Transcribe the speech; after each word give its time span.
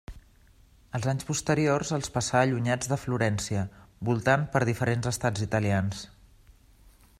Els 0.99 1.03
anys 1.11 1.27
posteriors 1.27 1.91
els 1.97 2.09
passà 2.15 2.41
allunyats 2.47 2.91
de 2.93 2.99
Florència, 3.03 3.67
voltant 4.09 4.49
per 4.55 4.65
diferents 4.71 5.13
estats 5.15 5.47
italians. 5.51 6.05